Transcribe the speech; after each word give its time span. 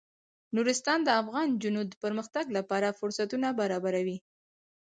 نورستان 0.55 0.99
د 1.03 1.09
افغان 1.21 1.47
نجونو 1.55 1.81
د 1.85 1.93
پرمختګ 2.03 2.45
لپاره 2.57 2.95
فرصتونه 2.99 3.47
برابروي. 3.59 4.17